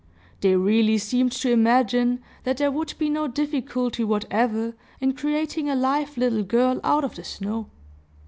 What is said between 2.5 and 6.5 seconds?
there would be no difficulty whatever in creating a live little